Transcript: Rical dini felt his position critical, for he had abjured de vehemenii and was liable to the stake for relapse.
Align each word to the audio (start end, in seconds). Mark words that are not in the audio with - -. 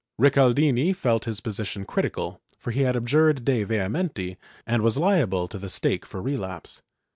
Rical 0.19 0.51
dini 0.55 0.95
felt 0.95 1.25
his 1.25 1.41
position 1.41 1.85
critical, 1.85 2.41
for 2.57 2.71
he 2.71 2.81
had 2.81 2.95
abjured 2.95 3.45
de 3.45 3.63
vehemenii 3.63 4.37
and 4.65 4.81
was 4.81 4.97
liable 4.97 5.47
to 5.47 5.59
the 5.59 5.69
stake 5.69 6.07
for 6.07 6.19
relapse. 6.23 6.81